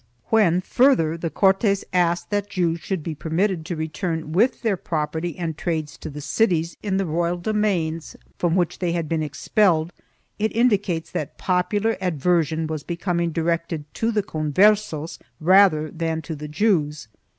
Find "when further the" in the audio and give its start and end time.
0.31-1.29